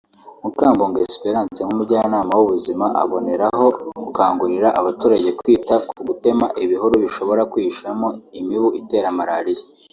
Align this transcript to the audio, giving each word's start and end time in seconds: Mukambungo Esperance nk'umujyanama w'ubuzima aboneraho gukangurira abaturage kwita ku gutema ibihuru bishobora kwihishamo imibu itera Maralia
Mukambungo 0.43 0.97
Esperance 1.07 1.59
nk'umujyanama 1.63 2.31
w'ubuzima 2.39 2.85
aboneraho 3.03 3.65
gukangurira 4.05 4.67
abaturage 4.79 5.29
kwita 5.39 5.75
ku 5.89 5.99
gutema 6.07 6.45
ibihuru 6.63 6.95
bishobora 7.03 7.41
kwihishamo 7.51 8.07
imibu 8.39 8.69
itera 8.79 9.07
Maralia 9.17 9.65